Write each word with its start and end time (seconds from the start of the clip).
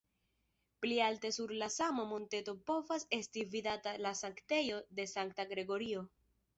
Pli 0.85 0.95
alte 1.07 1.31
sur 1.35 1.53
la 1.59 1.67
sama 1.75 2.07
monteto 2.13 2.57
povas 2.71 3.07
esti 3.21 3.47
vidata 3.55 3.97
la 4.09 4.17
sanktejo 4.25 4.85
de 5.01 5.11
sankta 5.17 5.51
Gregorio. 5.57 6.09